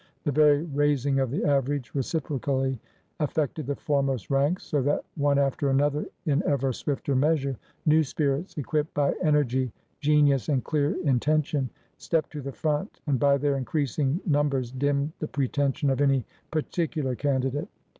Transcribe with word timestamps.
The 0.23 0.31
very 0.31 0.63
raising 0.63 1.19
of 1.19 1.29
the 1.29 1.41
averag^e 1.41 1.93
reciprocally 1.93 2.79
affected 3.19 3.67
the 3.67 3.75
foremost 3.75 4.31
ranks, 4.31 4.63
so 4.63 4.81
that 4.81 5.05
one 5.13 5.37
after 5.37 5.69
another 5.69 6.07
in 6.25 6.41
ever 6.43 6.73
swifter 6.73 7.15
measure, 7.15 7.55
new 7.85 8.01
spirits, 8.03 8.57
equipped 8.57 8.95
by 8.95 9.13
energy, 9.21 9.71
genius, 9.99 10.49
and 10.49 10.63
clear 10.63 10.95
inten 11.05 11.45
tion, 11.45 11.69
stepped 11.99 12.31
to 12.31 12.41
the 12.41 12.51
fh)nt 12.51 12.87
and 13.05 13.19
by 13.19 13.37
their 13.37 13.55
increasing 13.57 14.19
num 14.25 14.49
bers 14.49 14.71
dimmed 14.71 15.11
the 15.19 15.27
pretension 15.27 15.91
of 15.91 16.01
any 16.01 16.25
particular 16.49 17.15
candi 17.15 17.51
date. 17.51 17.67